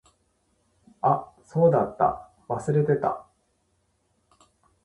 [1.03, 2.31] あ、そうだった。
[2.49, 3.27] 忘れてた。